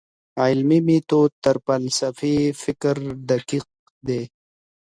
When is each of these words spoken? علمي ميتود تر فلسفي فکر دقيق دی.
علمي 0.41 0.79
ميتود 0.87 1.31
تر 1.43 1.55
فلسفي 1.65 2.35
فکر 2.63 2.95
دقيق 3.29 3.67
دی. 4.07 4.21